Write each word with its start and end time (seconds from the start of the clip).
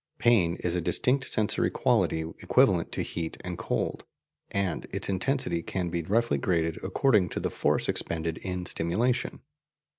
Pain 0.17 0.55
is 0.61 0.73
a 0.73 0.81
distinct 0.81 1.31
sensory 1.31 1.69
quality 1.69 2.21
equivalent 2.39 2.91
to 2.93 3.03
heat 3.03 3.37
and 3.41 3.55
cold, 3.55 4.03
and 4.49 4.87
its 4.91 5.09
intensity 5.09 5.61
can 5.61 5.89
be 5.91 6.01
roughly 6.01 6.39
graded 6.39 6.79
according 6.83 7.29
to 7.29 7.39
the 7.39 7.51
force 7.51 7.87
expended 7.87 8.39
in 8.39 8.65
stimulation. 8.65 9.41